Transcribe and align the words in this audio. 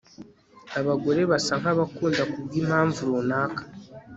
Abagore 0.79 1.21
basa 1.31 1.53
nkabakunda 1.61 2.21
kubwimpamvu 2.31 2.99
runaka 3.09 3.61